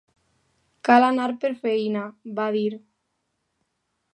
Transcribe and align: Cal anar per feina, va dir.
Cal 0.87 1.05
anar 1.09 1.27
per 1.43 1.51
feina, 1.65 2.07
va 2.41 2.47
dir. 2.59 2.67